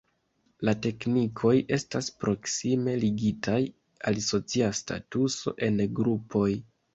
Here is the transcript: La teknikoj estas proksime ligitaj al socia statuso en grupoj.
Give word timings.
La 0.67 0.73
teknikoj 0.85 1.51
estas 1.77 2.09
proksime 2.25 2.95
ligitaj 3.03 3.59
al 4.13 4.19
socia 4.29 4.71
statuso 4.81 5.55
en 5.69 5.79
grupoj. 6.01 6.49